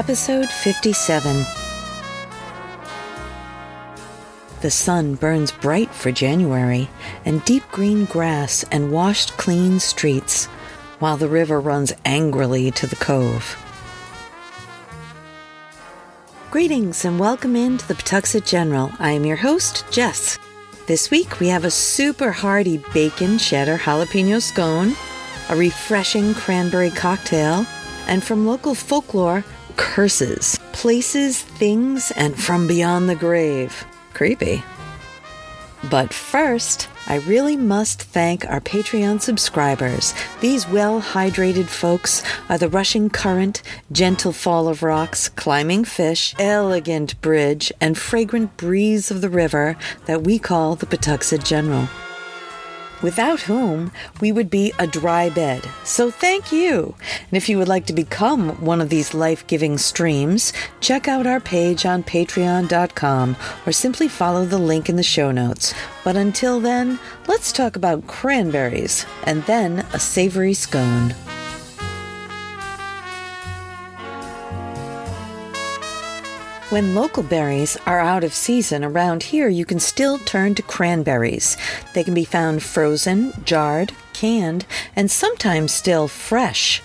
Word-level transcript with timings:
episode 0.00 0.48
57. 0.48 1.44
The 4.62 4.70
sun 4.70 5.14
burns 5.14 5.52
bright 5.52 5.90
for 5.90 6.10
January, 6.10 6.88
and 7.26 7.44
deep 7.44 7.64
green 7.70 8.06
grass 8.06 8.64
and 8.72 8.92
washed 8.92 9.36
clean 9.36 9.78
streets, 9.78 10.46
while 11.00 11.18
the 11.18 11.28
river 11.28 11.60
runs 11.60 11.92
angrily 12.06 12.70
to 12.70 12.86
the 12.86 12.96
cove. 12.96 13.58
Greetings 16.50 17.04
and 17.04 17.20
welcome 17.20 17.54
into 17.54 17.86
the 17.86 17.94
Pawtuxet 17.94 18.46
General. 18.46 18.90
I 18.98 19.10
am 19.10 19.26
your 19.26 19.36
host, 19.36 19.84
Jess. 19.90 20.38
This 20.86 21.10
week 21.10 21.40
we 21.40 21.48
have 21.48 21.66
a 21.66 21.70
super 21.70 22.32
hearty 22.32 22.82
bacon 22.94 23.36
cheddar 23.36 23.76
jalapeno 23.76 24.40
scone, 24.40 24.94
a 25.50 25.56
refreshing 25.56 26.32
cranberry 26.32 26.88
cocktail, 26.88 27.66
and 28.06 28.24
from 28.24 28.46
local 28.46 28.74
folklore, 28.74 29.44
curses, 29.76 30.58
places, 30.72 31.40
things, 31.40 32.10
and 32.12 32.40
from 32.40 32.66
beyond 32.66 33.08
the 33.08 33.14
grave. 33.14 33.84
Creepy. 34.14 34.62
But 35.88 36.12
first, 36.12 36.88
I 37.06 37.16
really 37.20 37.56
must 37.56 38.02
thank 38.02 38.44
our 38.44 38.60
Patreon 38.60 39.20
subscribers. 39.20 40.12
These 40.40 40.68
well 40.68 41.00
hydrated 41.00 41.68
folks 41.68 42.22
are 42.50 42.58
the 42.58 42.68
rushing 42.68 43.08
current, 43.08 43.62
gentle 43.90 44.32
fall 44.32 44.68
of 44.68 44.82
rocks, 44.82 45.28
climbing 45.28 45.84
fish, 45.84 46.34
elegant 46.38 47.18
bridge, 47.22 47.72
and 47.80 47.96
fragrant 47.96 48.56
breeze 48.58 49.10
of 49.10 49.22
the 49.22 49.30
river 49.30 49.76
that 50.04 50.22
we 50.22 50.38
call 50.38 50.76
the 50.76 50.86
Pawtuxet 50.86 51.44
General 51.44 51.88
without 53.02 53.42
whom 53.42 53.90
we 54.20 54.32
would 54.32 54.50
be 54.50 54.72
a 54.78 54.86
dry 54.86 55.30
bed. 55.30 55.68
So 55.84 56.10
thank 56.10 56.52
you. 56.52 56.94
And 57.28 57.36
if 57.36 57.48
you 57.48 57.58
would 57.58 57.68
like 57.68 57.86
to 57.86 57.92
become 57.92 58.50
one 58.60 58.80
of 58.80 58.88
these 58.88 59.14
life 59.14 59.46
giving 59.46 59.78
streams, 59.78 60.52
check 60.80 61.08
out 61.08 61.26
our 61.26 61.40
page 61.40 61.86
on 61.86 62.02
patreon.com 62.02 63.36
or 63.66 63.72
simply 63.72 64.08
follow 64.08 64.44
the 64.44 64.58
link 64.58 64.88
in 64.88 64.96
the 64.96 65.02
show 65.02 65.30
notes. 65.30 65.74
But 66.04 66.16
until 66.16 66.60
then, 66.60 66.98
let's 67.26 67.52
talk 67.52 67.76
about 67.76 68.06
cranberries 68.06 69.06
and 69.24 69.42
then 69.44 69.86
a 69.92 69.98
savory 69.98 70.54
scone. 70.54 71.14
When 76.70 76.94
local 76.94 77.24
berries 77.24 77.76
are 77.84 77.98
out 77.98 78.22
of 78.22 78.32
season 78.32 78.84
around 78.84 79.24
here, 79.24 79.48
you 79.48 79.64
can 79.64 79.80
still 79.80 80.18
turn 80.18 80.54
to 80.54 80.62
cranberries. 80.62 81.56
They 81.94 82.04
can 82.04 82.14
be 82.14 82.24
found 82.24 82.62
frozen, 82.62 83.32
jarred, 83.44 83.92
canned, 84.12 84.66
and 84.94 85.10
sometimes 85.10 85.72
still 85.72 86.06
fresh. 86.06 86.80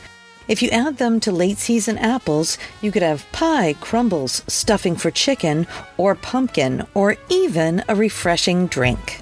If 0.47 0.63
you 0.63 0.71
add 0.71 0.97
them 0.97 1.19
to 1.19 1.31
late 1.31 1.59
season 1.59 1.99
apples, 1.99 2.57
you 2.81 2.91
could 2.91 3.03
have 3.03 3.31
pie, 3.31 3.75
crumbles, 3.79 4.41
stuffing 4.47 4.95
for 4.95 5.11
chicken, 5.11 5.67
or 5.97 6.15
pumpkin, 6.15 6.87
or 6.95 7.15
even 7.29 7.83
a 7.87 7.93
refreshing 7.93 8.65
drink. 8.65 9.21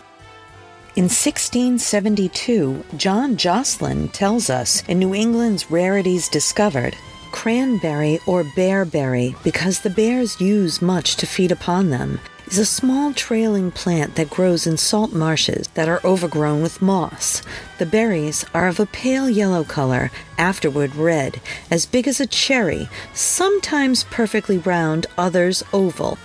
In 0.96 1.10
1672, 1.10 2.86
John 2.96 3.36
Josselyn 3.36 4.14
tells 4.14 4.50
us 4.50 4.82
in 4.88 4.98
New 4.98 5.14
England's 5.14 5.70
Rarities 5.70 6.30
Discovered 6.30 6.96
cranberry 7.34 8.20
or 8.26 8.46
bearberry, 8.46 9.36
because 9.44 9.82
the 9.82 9.90
bears 9.90 10.40
use 10.40 10.82
much 10.82 11.18
to 11.18 11.26
feed 11.26 11.52
upon 11.52 11.90
them, 11.90 12.20
is 12.48 12.58
a 12.58 12.66
small 12.66 13.12
trailing 13.14 13.72
plant 13.72 14.16
that 14.16 14.30
grows 14.30 14.68
in 14.68 14.78
salt 14.78 15.12
marshes 15.12 15.68
that 15.74 15.90
are 15.90 16.00
overgrown 16.06 16.62
with 16.62 16.82
moss. 16.82 17.42
The 17.80 17.86
berries 17.86 18.46
are 18.54 18.68
of 18.68 18.80
a 18.80 18.86
pale 18.86 19.30
yellow 19.30 19.64
color, 19.64 20.12
afterward 20.38 20.96
red, 20.96 21.42
as 21.72 21.88
big 21.88 22.08
as 22.08 22.22
a 22.22 22.28
cherry, 22.28 22.88
sometimes 23.14 24.06
perfectly 24.06 24.60
round, 24.60 25.08
others 25.18 25.64
oval. 25.74 26.18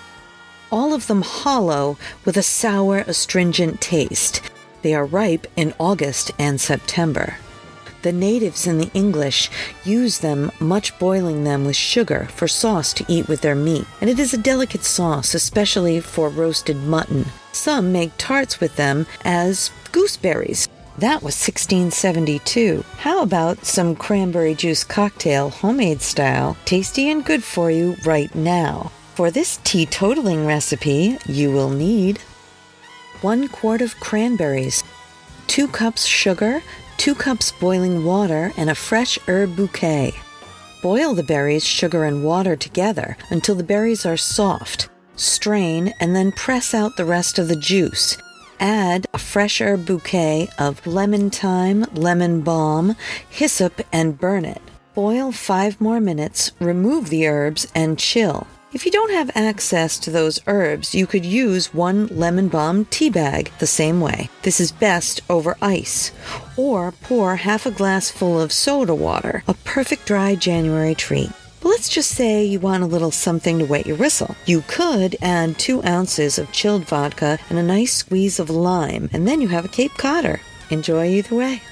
All 0.71 0.93
of 0.93 1.07
them 1.07 1.23
hollow 1.23 1.97
with 2.27 2.37
a 2.37 2.43
sour, 2.43 2.99
astringent 2.99 3.81
taste. 3.81 4.43
They 4.83 4.95
are 4.95 5.07
ripe 5.07 5.47
in 5.57 5.75
August 5.81 6.33
and 6.39 6.61
September. 6.61 7.39
The 8.09 8.13
natives 8.15 8.67
and 8.67 8.81
the 8.81 8.91
English 8.95 9.51
use 9.85 10.21
them, 10.21 10.51
much 10.61 10.99
boiling 10.99 11.45
them 11.45 11.67
with 11.67 11.77
sugar 11.77 12.27
for 12.35 12.49
sauce 12.49 12.95
to 12.95 13.05
eat 13.07 13.29
with 13.29 13.43
their 13.43 13.55
meat, 13.55 13.85
and 14.01 14.09
it 14.09 14.19
is 14.19 14.33
a 14.33 14.39
delicate 14.39 14.83
sauce, 14.83 15.35
especially 15.35 16.01
for 16.01 16.31
roasted 16.31 16.79
mutton. 16.79 17.27
Some 17.53 17.93
make 17.93 18.13
tarts 18.17 18.61
with 18.61 18.77
them 18.77 19.07
as 19.27 19.71
gooseberries. 19.93 20.71
That 20.97 21.23
was 21.23 21.37
1672. 21.37 22.83
How 22.97 23.21
about 23.23 23.67
some 23.67 23.95
cranberry 23.95 24.55
juice 24.55 24.85
cocktail, 24.85 25.51
homemade 25.51 26.01
style, 26.01 26.57
tasty 26.65 27.11
and 27.11 27.23
good 27.23 27.45
for 27.45 27.71
you 27.71 27.95
right 28.07 28.35
now? 28.35 28.91
For 29.17 29.31
this 29.31 29.59
teetotaling 29.65 30.47
recipe, 30.47 31.19
you 31.27 31.53
will 31.53 31.69
need 31.69 32.21
one 33.21 33.49
quart 33.49 33.83
of 33.83 34.01
cranberries, 34.01 34.83
two 35.47 35.69
cups 35.69 36.07
sugar, 36.07 36.63
2 36.99 37.15
cups 37.15 37.53
boiling 37.53 38.05
water, 38.05 38.53
and 38.57 38.69
a 38.69 38.75
fresh 38.75 39.19
herb 39.27 39.57
bouquet. 39.57 40.13
Boil 40.83 41.15
the 41.15 41.23
berries, 41.23 41.65
sugar, 41.65 42.05
and 42.05 42.23
water 42.23 42.55
together 42.55 43.17
until 43.31 43.55
the 43.55 43.65
berries 43.65 44.05
are 44.05 44.17
soft. 44.17 44.89
Strain 45.17 45.95
and 46.01 46.15
then 46.15 46.31
press 46.31 46.75
out 46.75 46.97
the 46.97 47.05
rest 47.05 47.39
of 47.39 47.49
the 47.49 47.57
juice. 47.57 48.17
Add 48.61 49.07
a 49.15 49.19
fresh 49.19 49.61
herb 49.61 49.87
bouquet 49.87 50.49
of 50.59 50.87
lemon 50.87 51.31
thyme, 51.31 51.87
lemon 51.95 52.43
balm, 52.43 52.97
hyssop, 53.31 53.81
and 53.93 54.19
burn 54.19 54.45
it. 54.45 54.63
Boil 54.95 55.33
five 55.33 55.81
more 55.81 56.01
minutes, 56.01 56.53
remove 56.61 57.09
the 57.09 57.27
herbs, 57.27 57.67
and 57.75 57.99
chill. 57.99 58.47
If 58.71 58.85
you 58.85 58.93
don't 58.93 59.13
have 59.13 59.31
access 59.35 59.99
to 59.99 60.11
those 60.11 60.41
herbs, 60.47 60.95
you 60.95 61.07
could 61.07 61.25
use 61.25 61.73
one 61.73 62.07
lemon 62.09 62.49
balm 62.49 62.85
tea 62.85 63.09
bag 63.09 63.51
the 63.61 63.67
same 63.67 63.99
way. 64.03 64.29
This 64.43 64.61
is 64.61 64.73
best 64.73 65.23
over 65.31 65.57
ice. 65.63 66.13
Or 66.55 66.93
pour 66.93 67.37
half 67.37 67.65
a 67.65 67.71
glass 67.71 68.11
full 68.11 68.39
of 68.39 68.53
soda 68.53 68.95
water, 68.95 69.43
a 69.49 69.55
perfect 69.55 70.05
dry 70.05 70.35
January 70.35 70.95
treat. 70.95 71.31
But 71.63 71.71
let's 71.71 71.89
just 71.89 72.11
say 72.11 72.45
you 72.45 72.61
want 72.61 72.83
a 72.83 72.87
little 72.87 73.11
something 73.11 73.59
to 73.59 73.65
wet 73.65 73.87
your 73.87 73.97
whistle. 73.97 74.37
You 74.45 74.63
could 74.69 75.17
add 75.23 75.59
two 75.59 75.83
ounces 75.83 76.39
of 76.39 76.53
chilled 76.53 76.85
vodka 76.85 77.39
and 77.49 77.59
a 77.59 77.63
nice 77.63 77.95
squeeze 77.95 78.39
of 78.39 78.51
lime, 78.51 79.09
and 79.15 79.27
then 79.27 79.41
you 79.41 79.49
have 79.49 79.65
a 79.65 79.69
Cape 79.69 79.95
Codder. 79.97 80.43
Enjoy 80.69 81.07
either 81.07 81.35
way. 81.35 81.63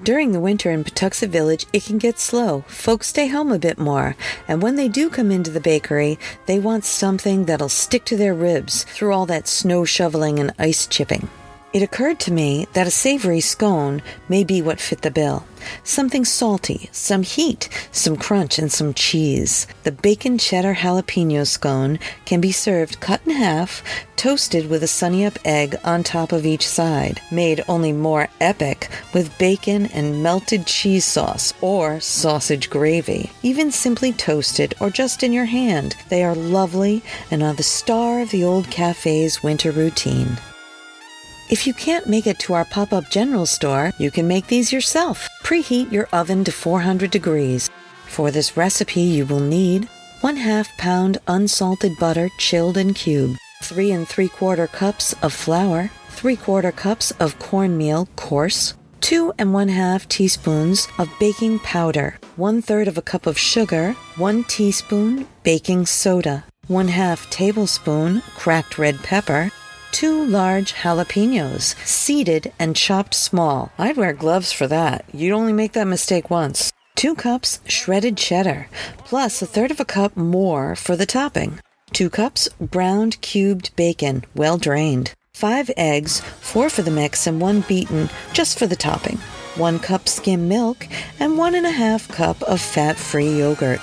During 0.00 0.30
the 0.30 0.38
winter 0.38 0.70
in 0.70 0.84
Pawtuxet 0.84 1.28
Village, 1.28 1.66
it 1.72 1.84
can 1.84 1.98
get 1.98 2.20
slow. 2.20 2.64
Folks 2.68 3.08
stay 3.08 3.26
home 3.26 3.50
a 3.50 3.58
bit 3.58 3.78
more, 3.78 4.14
and 4.46 4.62
when 4.62 4.76
they 4.76 4.86
do 4.86 5.10
come 5.10 5.32
into 5.32 5.50
the 5.50 5.60
bakery, 5.60 6.20
they 6.46 6.60
want 6.60 6.84
something 6.84 7.46
that'll 7.46 7.68
stick 7.68 8.04
to 8.04 8.16
their 8.16 8.32
ribs 8.32 8.84
through 8.84 9.12
all 9.12 9.26
that 9.26 9.48
snow 9.48 9.84
shoveling 9.84 10.38
and 10.38 10.54
ice 10.56 10.86
chipping. 10.86 11.28
It 11.70 11.82
occurred 11.82 12.18
to 12.20 12.32
me 12.32 12.66
that 12.72 12.86
a 12.86 12.90
savory 12.90 13.40
scone 13.40 14.00
may 14.26 14.42
be 14.42 14.62
what 14.62 14.80
fit 14.80 15.02
the 15.02 15.10
bill. 15.10 15.44
Something 15.84 16.24
salty, 16.24 16.88
some 16.92 17.22
heat, 17.22 17.68
some 17.92 18.16
crunch, 18.16 18.58
and 18.58 18.72
some 18.72 18.94
cheese. 18.94 19.66
The 19.82 19.92
bacon 19.92 20.38
cheddar 20.38 20.76
jalapeno 20.76 21.46
scone 21.46 21.98
can 22.24 22.40
be 22.40 22.52
served 22.52 23.00
cut 23.00 23.20
in 23.26 23.32
half, 23.32 23.82
toasted 24.16 24.70
with 24.70 24.82
a 24.82 24.86
sunny 24.86 25.26
up 25.26 25.38
egg 25.44 25.76
on 25.84 26.02
top 26.02 26.32
of 26.32 26.46
each 26.46 26.66
side, 26.66 27.20
made 27.30 27.62
only 27.68 27.92
more 27.92 28.28
epic 28.40 28.88
with 29.12 29.36
bacon 29.36 29.86
and 29.86 30.22
melted 30.22 30.66
cheese 30.66 31.04
sauce 31.04 31.52
or 31.60 32.00
sausage 32.00 32.70
gravy. 32.70 33.30
Even 33.42 33.70
simply 33.70 34.10
toasted 34.14 34.72
or 34.80 34.88
just 34.88 35.22
in 35.22 35.34
your 35.34 35.44
hand, 35.44 35.96
they 36.08 36.24
are 36.24 36.34
lovely 36.34 37.02
and 37.30 37.42
are 37.42 37.52
the 37.52 37.62
star 37.62 38.20
of 38.20 38.30
the 38.30 38.42
old 38.42 38.70
cafe's 38.70 39.42
winter 39.42 39.70
routine. 39.70 40.38
If 41.50 41.66
you 41.66 41.72
can't 41.72 42.06
make 42.06 42.26
it 42.26 42.38
to 42.40 42.52
our 42.52 42.66
pop 42.66 42.92
up 42.92 43.08
general 43.08 43.46
store, 43.46 43.92
you 43.96 44.10
can 44.10 44.28
make 44.28 44.48
these 44.48 44.70
yourself. 44.70 45.26
Preheat 45.42 45.90
your 45.90 46.06
oven 46.12 46.44
to 46.44 46.52
400 46.52 47.10
degrees. 47.10 47.70
For 48.06 48.30
this 48.30 48.58
recipe, 48.58 49.00
you 49.00 49.24
will 49.24 49.40
need 49.40 49.88
1 50.20 50.36
half 50.36 50.68
pound 50.76 51.16
unsalted 51.26 51.92
butter 51.98 52.28
chilled 52.38 52.76
and 52.76 52.94
cubed, 52.94 53.38
3 53.62 53.92
and 53.92 54.06
3 54.06 54.28
quarter 54.28 54.66
cups 54.66 55.14
of 55.22 55.32
flour, 55.32 55.90
3 56.10 56.36
quarter 56.36 56.70
cups 56.70 57.12
of 57.12 57.38
cornmeal 57.38 58.10
coarse, 58.14 58.74
2 59.00 59.32
and 59.38 59.54
1 59.54 59.68
half 59.68 60.06
teaspoons 60.06 60.86
of 60.98 61.08
baking 61.18 61.60
powder, 61.60 62.18
1 62.36 62.60
third 62.60 62.88
of 62.88 62.98
a 62.98 63.08
cup 63.12 63.26
of 63.26 63.38
sugar, 63.38 63.96
1 64.16 64.44
teaspoon 64.44 65.26
baking 65.44 65.86
soda, 65.86 66.44
1 66.66 66.88
half 66.88 67.30
tablespoon 67.30 68.20
cracked 68.36 68.76
red 68.76 68.98
pepper, 69.02 69.50
two 69.92 70.24
large 70.24 70.72
jalapenos, 70.74 71.74
seeded 71.84 72.52
and 72.58 72.76
chopped 72.76 73.14
small. 73.14 73.72
I'd 73.78 73.96
wear 73.96 74.12
gloves 74.12 74.52
for 74.52 74.66
that. 74.66 75.04
You'd 75.12 75.34
only 75.34 75.52
make 75.52 75.72
that 75.72 75.86
mistake 75.86 76.30
once. 76.30 76.72
Two 76.94 77.14
cups 77.14 77.60
shredded 77.66 78.16
cheddar, 78.16 78.68
plus 78.98 79.40
a 79.40 79.46
third 79.46 79.70
of 79.70 79.80
a 79.80 79.84
cup 79.84 80.16
more 80.16 80.74
for 80.74 80.96
the 80.96 81.06
topping. 81.06 81.60
Two 81.92 82.10
cups 82.10 82.48
browned 82.60 83.20
cubed 83.20 83.74
bacon, 83.76 84.24
well 84.34 84.58
drained. 84.58 85.14
Five 85.32 85.70
eggs, 85.76 86.20
four 86.20 86.68
for 86.68 86.82
the 86.82 86.90
mix 86.90 87.26
and 87.26 87.40
one 87.40 87.60
beaten 87.60 88.10
just 88.32 88.58
for 88.58 88.66
the 88.66 88.74
topping. 88.74 89.18
One 89.54 89.78
cup 89.78 90.08
skim 90.08 90.48
milk 90.48 90.86
and 91.20 91.38
one 91.38 91.54
and 91.54 91.66
a 91.66 91.70
half 91.70 92.08
cup 92.08 92.42
of 92.42 92.60
fat 92.60 92.96
free 92.96 93.38
yogurt. 93.38 93.80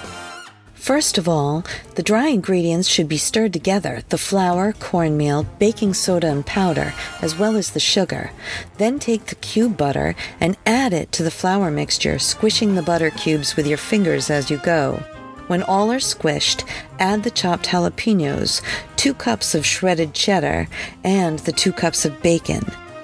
First 0.86 1.18
of 1.18 1.28
all, 1.28 1.64
the 1.96 2.04
dry 2.04 2.28
ingredients 2.28 2.88
should 2.88 3.10
be 3.10 3.18
stirred 3.18 3.54
together 3.54 4.04
the 4.10 4.20
flour, 4.20 4.72
cornmeal, 4.74 5.48
baking 5.58 5.96
soda, 5.96 6.28
and 6.28 6.46
powder, 6.46 6.94
as 7.24 7.36
well 7.36 7.58
as 7.58 7.72
the 7.72 7.80
sugar. 7.80 8.30
Then 8.78 9.00
take 9.00 9.26
the 9.26 9.42
cube 9.42 9.78
butter 9.78 10.14
and 10.40 10.56
add 10.64 10.94
it 10.94 11.12
to 11.14 11.24
the 11.24 11.32
flour 11.32 11.72
mixture, 11.72 12.20
squishing 12.20 12.76
the 12.76 12.84
butter 12.84 13.10
cubes 13.10 13.56
with 13.56 13.66
your 13.66 13.80
fingers 13.80 14.30
as 14.30 14.52
you 14.52 14.58
go. 14.58 15.04
When 15.48 15.64
all 15.64 15.92
are 15.92 15.98
squished, 15.98 16.70
add 17.00 17.24
the 17.24 17.32
chopped 17.32 17.66
jalapenos, 17.66 18.62
two 18.96 19.16
cups 19.16 19.56
of 19.56 19.66
shredded 19.66 20.14
cheddar, 20.14 20.68
and 21.04 21.40
the 21.40 21.52
two 21.52 21.74
cups 21.74 22.06
of 22.06 22.22
bacon. 22.22 22.62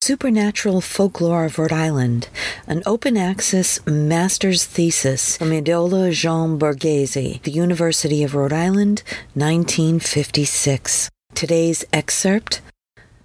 Supernatural 0.00 0.80
Folklore 0.80 1.44
of 1.44 1.58
Rhode 1.58 1.72
Island, 1.72 2.28
an 2.66 2.82
open 2.86 3.16
access 3.16 3.78
master's 3.86 4.64
thesis 4.64 5.36
from 5.36 5.52
Idola 5.52 6.10
Jean 6.10 6.58
Borghese, 6.58 7.40
the 7.42 7.52
University 7.52 8.24
of 8.24 8.34
Rhode 8.34 8.52
Island, 8.52 9.04
1956. 9.34 11.08
Today's 11.34 11.84
excerpt 11.92 12.60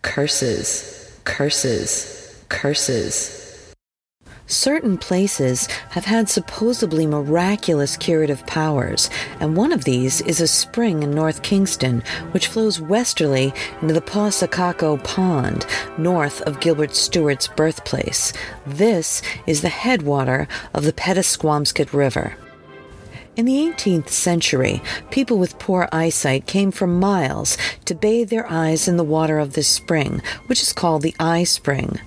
curses, 0.02 1.20
curses, 1.24 2.44
curses. 2.50 3.74
Certain 4.50 4.98
places 4.98 5.68
have 5.90 6.06
had 6.06 6.30
supposedly 6.30 7.06
miraculous 7.06 7.98
curative 7.98 8.48
powers, 8.48 9.10
and 9.42 9.58
one 9.58 9.74
of 9.74 9.84
these 9.84 10.22
is 10.22 10.40
a 10.40 10.48
spring 10.48 11.04
in 11.04 11.12
North 11.12 11.44
Kingstown, 11.44 12.02
which 12.32 12.48
flows 12.48 12.80
westerly 12.80 13.54
into 13.82 13.94
the 13.94 14.00
Pausacaco 14.00 15.04
Pond, 15.04 15.66
north 15.98 16.42
of 16.44 16.62
Gilbert 16.62 16.96
Stuart's 16.96 17.50
birthplace. 17.50 18.32
This 18.66 19.22
is 19.48 19.62
the 19.62 19.70
headwater 19.70 20.48
of 20.74 20.86
the 20.86 20.94
Pettaquamscutt 20.94 21.92
River. 21.92 22.38
In 23.38 23.46
the 23.46 23.72
18th 23.72 24.10
century, 24.10 24.82
people 25.12 25.38
with 25.38 25.60
poor 25.60 25.88
eyesight 25.92 26.48
came 26.48 26.72
from 26.72 27.00
miles 27.00 27.56
to 27.86 27.94
bathe 27.94 28.32
their 28.32 28.52
eyes 28.52 28.88
in 28.88 28.98
the 28.98 29.04
water 29.04 29.38
of 29.38 29.54
this 29.54 29.68
spring, 29.68 30.24
which 30.48 30.64
is 30.64 30.74
called 30.74 31.04
the 31.04 31.14
eye 31.20 31.44
spring. 31.44 32.00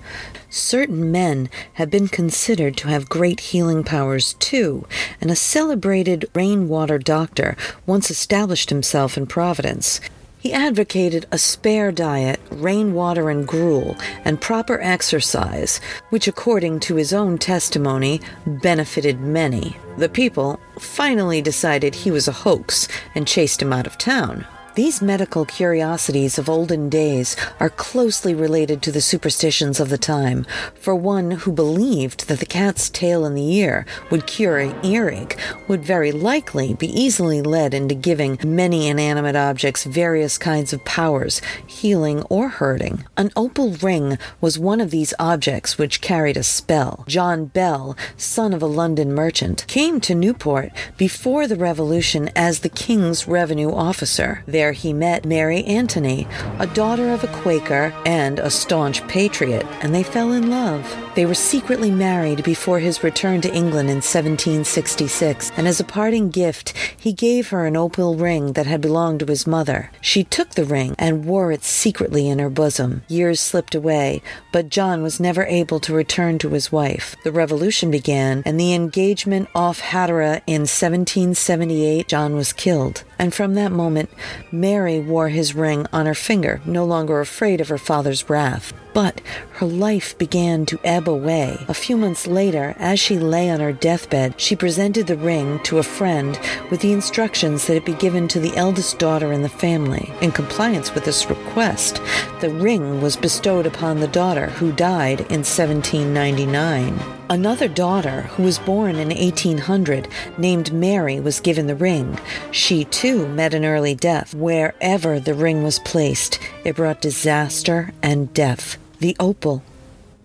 Certain 0.49 1.09
men 1.09 1.49
have 1.75 1.89
been 1.89 2.09
considered 2.09 2.75
to 2.75 2.89
have 2.89 3.07
great 3.07 3.39
healing 3.39 3.81
powers 3.85 4.33
too, 4.39 4.85
and 5.21 5.31
a 5.31 5.35
celebrated 5.37 6.29
rainwater 6.35 6.97
doctor 6.97 7.55
once 7.85 8.11
established 8.11 8.69
himself 8.69 9.15
in 9.15 9.25
Providence. 9.25 10.01
He 10.41 10.53
advocated 10.53 11.27
a 11.31 11.37
spare 11.37 11.91
diet, 11.91 12.39
rainwater 12.49 13.29
and 13.29 13.47
gruel, 13.47 13.95
and 14.25 14.41
proper 14.41 14.81
exercise, 14.81 15.79
which, 16.09 16.27
according 16.27 16.79
to 16.79 16.95
his 16.95 17.13
own 17.13 17.37
testimony, 17.37 18.21
benefited 18.47 19.21
many. 19.21 19.77
The 19.97 20.09
people 20.09 20.59
finally 20.79 21.43
decided 21.43 21.93
he 21.93 22.09
was 22.09 22.27
a 22.27 22.31
hoax 22.31 22.87
and 23.13 23.27
chased 23.27 23.61
him 23.61 23.71
out 23.71 23.85
of 23.85 23.99
town. 23.99 24.47
These 24.73 25.01
medical 25.01 25.43
curiosities 25.43 26.39
of 26.39 26.47
olden 26.47 26.87
days 26.87 27.35
are 27.59 27.69
closely 27.69 28.33
related 28.33 28.81
to 28.83 28.91
the 28.93 29.01
superstitions 29.01 29.81
of 29.81 29.89
the 29.89 29.97
time. 29.97 30.45
For 30.75 30.95
one 30.95 31.31
who 31.31 31.51
believed 31.51 32.29
that 32.29 32.39
the 32.39 32.45
cat's 32.45 32.89
tail 32.89 33.25
in 33.25 33.35
the 33.35 33.53
ear 33.57 33.85
would 34.09 34.25
cure 34.27 34.59
an 34.59 34.73
earache 34.81 35.37
would 35.67 35.83
very 35.83 36.13
likely 36.13 36.73
be 36.73 36.87
easily 36.87 37.41
led 37.41 37.73
into 37.73 37.95
giving 37.95 38.39
many 38.45 38.87
inanimate 38.87 39.35
objects 39.35 39.83
various 39.83 40.37
kinds 40.37 40.71
of 40.71 40.85
powers, 40.85 41.41
healing 41.67 42.21
or 42.29 42.47
hurting. 42.47 43.03
An 43.17 43.29
opal 43.35 43.73
ring 43.73 44.17
was 44.39 44.57
one 44.57 44.79
of 44.79 44.89
these 44.89 45.13
objects 45.19 45.77
which 45.77 45.99
carried 45.99 46.37
a 46.37 46.43
spell. 46.43 47.03
John 47.09 47.47
Bell, 47.47 47.97
son 48.15 48.53
of 48.53 48.61
a 48.61 48.67
London 48.67 49.13
merchant, 49.13 49.65
came 49.67 49.99
to 49.99 50.15
Newport 50.15 50.71
before 50.95 51.45
the 51.45 51.57
Revolution 51.57 52.29
as 52.37 52.59
the 52.59 52.69
king's 52.69 53.27
revenue 53.27 53.73
officer. 53.73 54.45
There 54.47 54.60
he 54.69 54.93
met 54.93 55.25
Mary 55.25 55.63
Antony, 55.63 56.27
a 56.59 56.67
daughter 56.67 57.09
of 57.09 57.23
a 57.23 57.41
Quaker 57.41 57.91
and 58.05 58.37
a 58.37 58.51
staunch 58.51 59.01
patriot, 59.07 59.65
and 59.81 59.95
they 59.95 60.03
fell 60.03 60.31
in 60.31 60.51
love. 60.51 60.95
They 61.15 61.25
were 61.25 61.33
secretly 61.33 61.89
married 61.89 62.43
before 62.43 62.79
his 62.79 63.03
return 63.03 63.41
to 63.41 63.53
England 63.53 63.89
in 63.89 63.97
1766, 63.97 65.51
and 65.57 65.67
as 65.67 65.79
a 65.79 65.83
parting 65.83 66.29
gift, 66.29 66.73
he 66.95 67.11
gave 67.11 67.49
her 67.49 67.65
an 67.65 67.75
opal 67.75 68.15
ring 68.15 68.53
that 68.53 68.67
had 68.67 68.79
belonged 68.79 69.21
to 69.21 69.25
his 69.25 69.47
mother. 69.47 69.91
She 69.99 70.23
took 70.23 70.51
the 70.51 70.63
ring 70.63 70.95
and 70.99 71.25
wore 71.25 71.51
it 71.51 71.63
secretly 71.63 72.29
in 72.29 72.39
her 72.39 72.49
bosom. 72.49 73.01
Years 73.07 73.39
slipped 73.39 73.75
away, 73.75 74.21
but 74.53 74.69
John 74.69 75.01
was 75.01 75.19
never 75.19 75.43
able 75.45 75.79
to 75.81 75.93
return 75.93 76.37
to 76.39 76.49
his 76.49 76.71
wife. 76.71 77.15
The 77.23 77.31
revolution 77.31 77.89
began, 77.89 78.43
and 78.45 78.59
the 78.59 78.73
engagement 78.73 79.49
off 79.55 79.79
Hatteras 79.79 80.41
in 80.47 80.61
1778, 80.61 82.07
John 82.07 82.35
was 82.35 82.53
killed. 82.53 83.03
And 83.21 83.35
from 83.35 83.53
that 83.53 83.71
moment, 83.71 84.09
Mary 84.51 84.99
wore 84.99 85.29
his 85.29 85.53
ring 85.53 85.85
on 85.93 86.07
her 86.07 86.15
finger, 86.15 86.59
no 86.65 86.83
longer 86.83 87.21
afraid 87.21 87.61
of 87.61 87.69
her 87.69 87.77
father's 87.77 88.27
wrath. 88.27 88.73
But 88.95 89.21
her 89.53 89.67
life 89.67 90.17
began 90.17 90.65
to 90.65 90.79
ebb 90.83 91.07
away. 91.07 91.63
A 91.67 91.73
few 91.75 91.97
months 91.97 92.25
later, 92.25 92.75
as 92.79 92.99
she 92.99 93.19
lay 93.19 93.51
on 93.51 93.59
her 93.59 93.71
deathbed, 93.71 94.41
she 94.41 94.55
presented 94.55 95.05
the 95.05 95.15
ring 95.15 95.59
to 95.65 95.77
a 95.77 95.83
friend 95.83 96.39
with 96.71 96.81
the 96.81 96.93
instructions 96.93 97.67
that 97.67 97.77
it 97.77 97.85
be 97.85 97.93
given 97.93 98.27
to 98.29 98.39
the 98.39 98.57
eldest 98.57 98.97
daughter 98.97 99.31
in 99.31 99.43
the 99.43 99.49
family. 99.49 100.11
In 100.19 100.31
compliance 100.31 100.95
with 100.95 101.05
this 101.05 101.29
request, 101.29 102.01
the 102.41 102.49
ring 102.49 103.01
was 103.01 103.15
bestowed 103.15 103.67
upon 103.67 103.99
the 103.99 104.07
daughter, 104.07 104.47
who 104.47 104.71
died 104.71 105.21
in 105.21 105.43
1799. 105.45 106.99
Another 107.29 107.67
daughter, 107.67 108.23
who 108.23 108.43
was 108.43 108.57
born 108.57 108.95
in 108.95 109.09
1800, 109.09 110.07
named 110.39 110.73
Mary, 110.73 111.19
was 111.19 111.39
given 111.39 111.67
the 111.67 111.75
ring. 111.75 112.19
She 112.51 112.83
too 112.85 113.27
met 113.27 113.53
an 113.53 113.63
early 113.63 113.93
death. 113.93 114.33
Wherever 114.33 115.19
the 115.19 115.35
ring 115.35 115.61
was 115.61 115.79
placed, 115.79 116.39
it 116.65 116.75
brought 116.75 116.99
disaster 116.99 117.91
and 118.01 118.33
death. 118.33 118.77
The 118.99 119.15
opal 119.19 119.63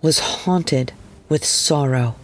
was 0.01 0.19
haunted 0.19 0.93
with 1.29 1.45
sorrow. 1.45 2.17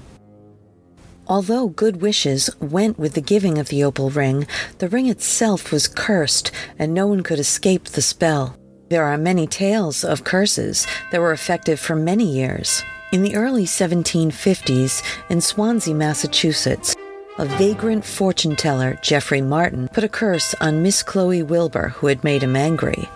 Although 1.29 1.69
good 1.69 2.01
wishes 2.01 2.51
went 2.61 2.99
with 2.99 3.13
the 3.13 3.21
giving 3.21 3.59
of 3.59 3.69
the 3.69 3.85
opal 3.85 4.09
ring, 4.09 4.47
the 4.79 4.89
ring 4.89 5.07
itself 5.07 5.71
was 5.71 5.87
cursed, 5.87 6.51
and 6.79 6.95
no 6.95 7.07
one 7.07 7.23
could 7.23 7.39
escape 7.39 7.85
the 7.85 8.03
spell. 8.03 8.57
There 8.93 9.07
are 9.07 9.17
many 9.17 9.47
tales 9.47 10.05
of 10.05 10.23
curses 10.23 10.87
that 11.13 11.21
were 11.23 11.33
effective 11.33 11.81
for 11.81 11.97
many 11.97 12.27
years. 12.27 12.85
In 13.11 13.23
the 13.23 13.37
early 13.37 13.65
1750s, 13.65 15.03
in 15.31 15.41
Swansea, 15.41 15.95
Massachusetts, 15.95 16.95
A 17.39 17.47
vagrant 17.47 18.05
fortune 18.05 18.55
teller, 18.55 18.99
Geoffrey 19.01 19.41
Martin, 19.41 19.89
put 19.95 20.05
a 20.05 20.11
curse 20.11 20.55
on 20.61 20.83
Miss 20.83 21.03
Chloe 21.03 21.43
Wilbur, 21.43 21.89
who 21.97 22.09
had 22.09 22.23
made 22.23 22.43
him 22.43 22.55
angry. 22.55 23.09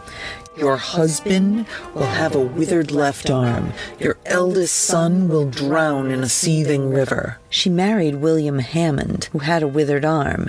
Your 0.57 0.79
husband 0.79 1.67
will 1.93 2.07
have 2.07 2.35
a 2.35 2.41
withered 2.41 2.91
left 2.91 3.29
arm. 3.29 3.75
Your 4.01 4.17
eldest 4.25 4.75
son 4.75 5.29
will 5.29 5.51
drown 5.51 6.11
in 6.11 6.23
a 6.23 6.29
seething 6.31 6.89
river. 6.89 7.37
She 7.51 7.69
married 7.69 8.15
William 8.15 8.61
Hammond, 8.61 9.29
who 9.33 9.41
had 9.41 9.63
a 9.63 9.69
withered 9.69 10.07
arm 10.07 10.49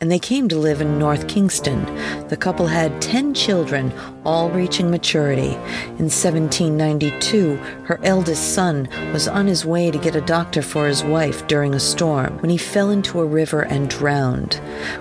and 0.00 0.10
they 0.10 0.18
came 0.18 0.48
to 0.48 0.56
live 0.56 0.80
in 0.80 0.98
North 0.98 1.26
Kingstown. 1.26 1.84
The 2.28 2.36
couple 2.36 2.66
had 2.66 3.02
10 3.02 3.34
children, 3.34 3.92
all 4.24 4.48
reaching 4.50 4.90
maturity. 4.90 5.54
In 5.98 6.08
1792, 6.08 7.56
her 7.84 7.98
eldest 8.04 8.54
son 8.54 8.88
was 9.12 9.26
on 9.26 9.46
his 9.46 9.64
way 9.64 9.90
to 9.90 9.98
get 9.98 10.14
a 10.14 10.20
doctor 10.20 10.62
for 10.62 10.86
his 10.86 11.02
wife 11.02 11.46
during 11.48 11.74
a 11.74 11.80
storm 11.80 12.38
when 12.38 12.50
he 12.50 12.58
fell 12.58 12.90
into 12.90 13.20
a 13.20 13.26
river 13.26 13.62
and 13.62 13.90
drowned. 13.90 14.54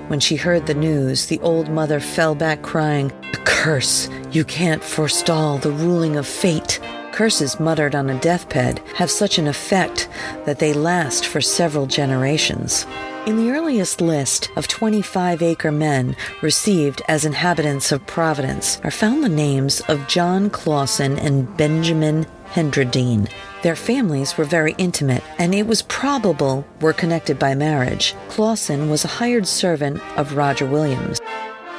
When 0.08 0.20
she 0.20 0.36
heard 0.36 0.66
the 0.66 0.74
news, 0.74 1.28
the 1.28 1.40
old 1.42 1.70
mother 1.70 2.00
fell 2.00 2.34
back 2.34 2.64
crying, 2.64 3.12
A 3.34 3.38
curse! 3.46 4.10
You 4.32 4.44
can't 4.44 4.84
forestall 4.84 5.58
the 5.58 5.72
ruling 5.72 6.16
of 6.16 6.28
fate. 6.28 6.80
Curses 7.12 7.60
muttered 7.60 7.96
on 7.96 8.10
a 8.10 8.20
deathbed 8.20 8.80
have 8.96 9.10
such 9.10 9.38
an 9.40 9.48
effect 9.48 10.08
that 10.46 10.60
they 10.60 10.74
last 10.74 11.26
for 11.26 11.42
several 11.42 11.88
generations. 11.88 12.86
In 13.28 13.36
the 13.36 13.52
earliest 13.52 14.00
list 14.00 14.50
of 14.56 14.70
25 14.70 15.42
acre 15.42 15.70
men 15.70 16.16
received 16.42 17.02
as 17.10 17.26
inhabitants 17.26 17.92
of 17.92 18.08
Providence 18.08 18.80
are 18.86 18.90
found 18.90 19.22
the 19.22 19.28
names 19.28 19.82
of 19.90 20.08
John 20.08 20.50
Clausen 20.50 21.20
and 21.20 21.58
Benjamin 21.58 22.26
Hendredine. 22.54 23.30
Their 23.64 23.76
families 23.76 24.38
were 24.38 24.46
very 24.46 24.76
intimate, 24.78 25.26
and 25.38 25.54
it 25.54 25.68
was 25.68 25.82
probable 25.82 26.66
were 26.80 26.94
connected 26.94 27.38
by 27.38 27.54
marriage. 27.54 28.16
Clausen 28.30 28.90
was 28.90 29.04
a 29.04 29.10
hired 29.20 29.46
servant 29.46 30.02
of 30.16 30.38
Roger 30.38 30.66
Williams. 30.66 31.20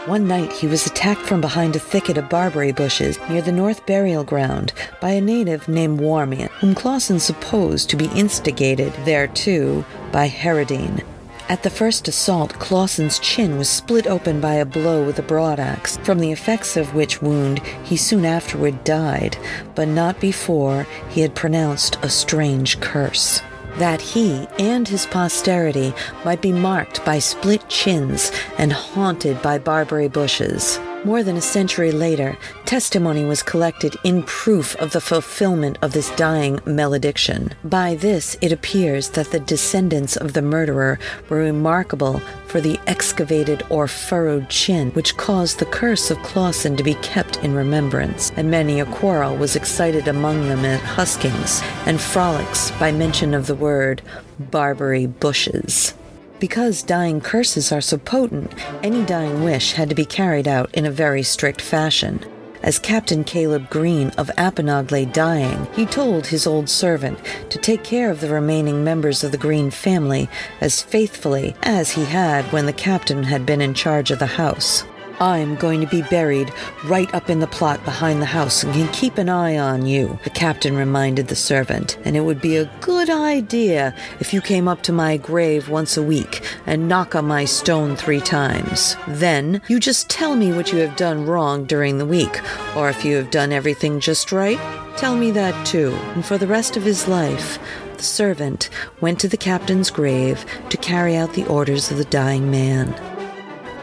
One 0.04 0.28
night 0.28 0.52
he 0.52 0.66
was 0.66 0.84
attacked 0.84 1.22
from 1.22 1.40
behind 1.40 1.74
a 1.74 1.78
thicket 1.78 2.18
of 2.18 2.28
barberry 2.28 2.72
bushes 2.72 3.18
near 3.30 3.40
the 3.40 3.52
North 3.52 3.86
Burial 3.86 4.22
Ground 4.22 4.74
by 5.00 5.12
a 5.12 5.20
native 5.22 5.66
named 5.66 5.98
Warmian, 5.98 6.50
whom 6.60 6.74
Clausen 6.74 7.18
supposed 7.18 7.88
to 7.88 7.96
be 7.96 8.10
instigated 8.14 8.92
thereto 9.06 9.82
by 10.12 10.28
Herodine. 10.28 11.02
At 11.48 11.62
the 11.62 11.70
first 11.70 12.08
assault, 12.08 12.52
Clausen's 12.58 13.18
chin 13.18 13.56
was 13.56 13.70
split 13.70 14.06
open 14.06 14.38
by 14.38 14.54
a 14.54 14.66
blow 14.66 15.02
with 15.02 15.18
a 15.18 15.22
broadaxe, 15.22 15.98
from 16.04 16.18
the 16.18 16.30
effects 16.30 16.76
of 16.76 16.94
which 16.94 17.22
wound 17.22 17.60
he 17.84 17.96
soon 17.96 18.26
afterward 18.26 18.84
died, 18.84 19.38
but 19.74 19.88
not 19.88 20.20
before 20.20 20.86
he 21.08 21.22
had 21.22 21.34
pronounced 21.34 21.98
a 22.02 22.10
strange 22.10 22.80
curse 22.80 23.40
that 23.78 24.00
he 24.00 24.46
and 24.58 24.88
his 24.88 25.06
posterity 25.06 25.94
might 26.24 26.42
be 26.42 26.52
marked 26.52 27.04
by 27.04 27.18
split 27.18 27.66
chins 27.68 28.32
and 28.58 28.72
haunted 28.72 29.40
by 29.40 29.56
barberry 29.56 30.08
bushes. 30.08 30.80
More 31.04 31.22
than 31.22 31.36
a 31.36 31.40
century 31.40 31.92
later, 31.92 32.36
testimony 32.64 33.24
was 33.24 33.42
collected 33.42 33.96
in 34.02 34.24
proof 34.24 34.74
of 34.76 34.90
the 34.90 35.00
fulfillment 35.00 35.78
of 35.80 35.92
this 35.92 36.10
dying 36.16 36.58
malediction. 36.66 37.54
By 37.62 37.94
this, 37.94 38.36
it 38.40 38.50
appears 38.50 39.10
that 39.10 39.30
the 39.30 39.38
descendants 39.38 40.16
of 40.16 40.32
the 40.32 40.42
murderer 40.42 40.98
were 41.28 41.38
remarkable 41.38 42.18
for 42.48 42.60
the 42.60 42.80
excavated 42.88 43.62
or 43.70 43.86
furrowed 43.86 44.50
chin, 44.50 44.90
which 44.90 45.16
caused 45.16 45.60
the 45.60 45.66
curse 45.66 46.10
of 46.10 46.18
Clausen 46.24 46.76
to 46.76 46.82
be 46.82 46.94
kept 46.94 47.36
in 47.44 47.54
remembrance, 47.54 48.32
and 48.36 48.50
many 48.50 48.80
a 48.80 48.86
quarrel 48.86 49.36
was 49.36 49.54
excited 49.54 50.08
among 50.08 50.48
them 50.48 50.64
at 50.64 50.80
huskings 50.80 51.62
and 51.86 52.00
frolics 52.00 52.72
by 52.72 52.90
mention 52.90 53.34
of 53.34 53.46
the 53.46 53.54
word 53.54 54.02
Barbary 54.40 55.06
bushes. 55.06 55.94
Because 56.40 56.84
dying 56.84 57.20
curses 57.20 57.72
are 57.72 57.80
so 57.80 57.98
potent, 57.98 58.52
any 58.82 59.04
dying 59.04 59.42
wish 59.42 59.72
had 59.72 59.88
to 59.88 59.94
be 59.94 60.04
carried 60.04 60.46
out 60.46 60.72
in 60.72 60.86
a 60.86 60.90
very 60.90 61.22
strict 61.22 61.60
fashion. 61.60 62.24
As 62.62 62.78
Captain 62.78 63.24
Caleb 63.24 63.70
Green 63.70 64.10
of 64.10 64.30
Apponaug 64.36 64.90
lay 64.90 65.04
dying, 65.04 65.66
he 65.74 65.86
told 65.86 66.26
his 66.26 66.46
old 66.46 66.68
servant 66.68 67.18
to 67.50 67.58
take 67.58 67.84
care 67.84 68.10
of 68.10 68.20
the 68.20 68.30
remaining 68.30 68.84
members 68.84 69.22
of 69.24 69.32
the 69.32 69.38
Green 69.38 69.70
family 69.70 70.28
as 70.60 70.82
faithfully 70.82 71.54
as 71.62 71.92
he 71.92 72.04
had 72.04 72.44
when 72.52 72.66
the 72.66 72.72
captain 72.72 73.22
had 73.24 73.46
been 73.46 73.60
in 73.60 73.74
charge 73.74 74.10
of 74.10 74.18
the 74.18 74.26
house. 74.26 74.84
I'm 75.20 75.56
going 75.56 75.80
to 75.80 75.86
be 75.86 76.02
buried 76.02 76.52
right 76.84 77.12
up 77.14 77.28
in 77.28 77.40
the 77.40 77.46
plot 77.46 77.84
behind 77.84 78.22
the 78.22 78.26
house 78.26 78.62
and 78.62 78.72
can 78.72 78.88
keep 78.92 79.18
an 79.18 79.28
eye 79.28 79.58
on 79.58 79.86
you, 79.86 80.18
the 80.24 80.30
captain 80.30 80.76
reminded 80.76 81.28
the 81.28 81.36
servant, 81.36 81.98
and 82.04 82.16
it 82.16 82.20
would 82.20 82.40
be 82.40 82.56
a 82.56 82.70
good 82.80 83.10
idea 83.10 83.94
if 84.20 84.32
you 84.32 84.40
came 84.40 84.68
up 84.68 84.82
to 84.82 84.92
my 84.92 85.16
grave 85.16 85.68
once 85.68 85.96
a 85.96 86.02
week 86.02 86.42
and 86.66 86.88
knock 86.88 87.14
on 87.14 87.24
my 87.24 87.44
stone 87.44 87.96
three 87.96 88.20
times. 88.20 88.96
Then 89.08 89.60
you 89.68 89.80
just 89.80 90.08
tell 90.08 90.36
me 90.36 90.52
what 90.52 90.72
you 90.72 90.78
have 90.78 90.96
done 90.96 91.26
wrong 91.26 91.64
during 91.64 91.98
the 91.98 92.06
week, 92.06 92.40
or 92.76 92.88
if 92.88 93.04
you 93.04 93.16
have 93.16 93.30
done 93.30 93.52
everything 93.52 94.00
just 94.00 94.30
right, 94.30 94.58
tell 94.96 95.16
me 95.16 95.30
that 95.32 95.66
too. 95.66 95.92
And 96.14 96.24
for 96.24 96.38
the 96.38 96.46
rest 96.46 96.76
of 96.76 96.84
his 96.84 97.08
life, 97.08 97.58
the 97.96 98.04
servant 98.04 98.70
went 99.00 99.18
to 99.20 99.28
the 99.28 99.36
captain's 99.36 99.90
grave 99.90 100.44
to 100.70 100.76
carry 100.76 101.16
out 101.16 101.32
the 101.34 101.46
orders 101.46 101.90
of 101.90 101.98
the 101.98 102.04
dying 102.04 102.50
man. 102.50 102.94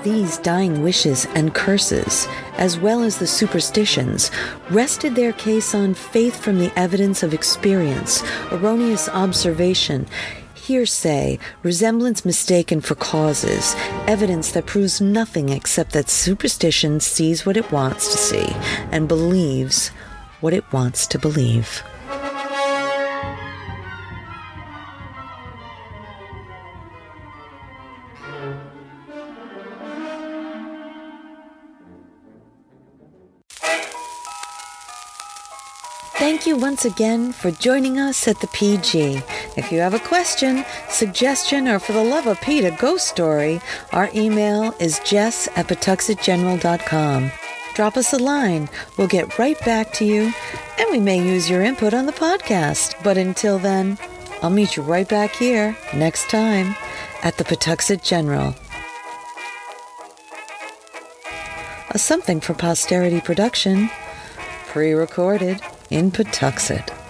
These 0.06 0.38
dying 0.38 0.84
wishes 0.84 1.26
and 1.34 1.52
curses, 1.52 2.28
as 2.58 2.78
well 2.78 3.02
as 3.02 3.18
the 3.18 3.26
superstitions, 3.26 4.30
rested 4.70 5.16
their 5.16 5.34
case 5.34 5.74
on 5.74 5.96
faith 5.96 6.40
from 6.40 6.60
the 6.60 6.72
evidence 6.78 7.24
of 7.24 7.34
experience, 7.34 8.22
erroneous 8.52 9.10
observation, 9.10 10.06
hearsay, 10.54 11.40
resemblance 11.64 12.24
mistaken 12.24 12.82
for 12.82 12.94
causes, 12.94 13.74
evidence 14.06 14.52
that 14.52 14.68
proves 14.68 15.02
nothing 15.02 15.50
except 15.50 15.94
that 15.94 16.08
superstition 16.08 17.00
sees 17.00 17.44
what 17.48 17.58
it 17.58 17.72
wants 17.72 18.12
to 18.12 18.18
see 18.20 18.56
and 18.92 19.08
believes 19.08 19.88
what 20.40 20.54
it 20.54 20.72
wants 20.72 21.08
to 21.08 21.18
believe. 21.18 21.82
Once 36.76 36.84
again 36.84 37.32
for 37.32 37.52
joining 37.52 37.98
us 37.98 38.28
at 38.28 38.38
the 38.42 38.48
PG. 38.48 39.22
If 39.56 39.72
you 39.72 39.80
have 39.80 39.94
a 39.94 40.00
question, 40.00 40.66
suggestion, 40.90 41.70
or 41.70 41.80
for 41.80 41.94
the 41.94 42.04
love 42.04 42.28
of 42.28 42.42
Pete, 42.42 42.66
a 42.66 42.72
ghost 42.72 43.08
story, 43.08 43.62
our 43.94 44.10
email 44.14 44.76
is 44.78 45.00
jess 45.06 45.48
at 45.56 45.68
pawtuxetgeneral.com. 45.68 47.32
Drop 47.76 47.96
us 47.96 48.12
a 48.12 48.18
line. 48.18 48.68
We'll 48.98 49.08
get 49.08 49.40
right 49.40 49.58
back 49.64 49.94
to 49.94 50.06
you, 50.06 50.34
and 50.78 50.92
we 50.92 51.00
may 51.00 51.18
use 51.18 51.50
your 51.50 51.62
input 51.62 51.94
on 51.94 52.08
the 52.08 52.12
podcast. 52.12 53.02
But 53.06 53.18
until 53.18 53.58
then, 53.58 53.98
I'll 54.42 54.50
meet 54.50 54.76
you 54.76 54.84
right 54.84 55.08
back 55.08 55.34
here 55.34 55.78
next 55.94 56.30
time 56.30 56.76
at 57.24 57.38
the 57.38 57.46
Pawtuxet 57.46 58.04
General. 58.04 58.54
A 61.92 61.98
Something 61.98 62.42
for 62.42 62.54
Posterity 62.54 63.22
production, 63.22 63.90
pre 64.68 64.92
recorded 64.92 65.62
in 65.90 66.12
Pawtuxet. 66.12 67.05